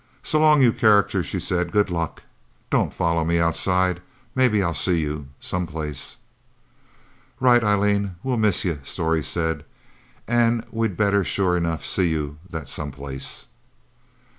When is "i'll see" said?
4.63-4.99